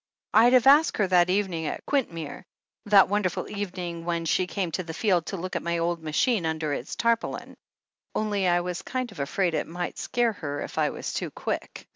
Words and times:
I'd 0.33 0.53
have 0.53 0.65
asked 0.65 0.97
her 0.97 1.05
that 1.05 1.29
evening 1.29 1.67
at 1.67 1.85
Quintmere— 1.85 2.43
^that 2.89 3.07
wonderful 3.07 3.47
evening 3.47 4.03
when 4.03 4.25
she 4.25 4.47
came 4.47 4.71
to 4.71 4.81
the 4.81 4.95
field 4.95 5.27
to 5.27 5.37
look 5.37 5.55
at 5.55 5.61
my 5.61 5.77
old 5.77 6.01
machine 6.01 6.43
under 6.43 6.73
its 6.73 6.95
tarpaulin— 6.95 7.55
only 8.15 8.47
I 8.47 8.61
was 8.61 8.81
kind 8.81 9.11
of 9.11 9.19
afraid 9.19 9.53
it 9.53 9.67
might 9.67 9.99
scare 9.99 10.33
her 10.33 10.61
if 10.61 10.79
I 10.79 10.89
was 10.89 11.13
too 11.13 11.29
quick. 11.29 11.85